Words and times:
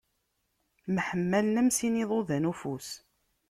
Mḥemmalen 0.95 1.59
am 1.61 1.69
sin 1.77 2.01
iḍudan 2.03 2.43
n 2.47 2.49
ufus. 2.51 2.89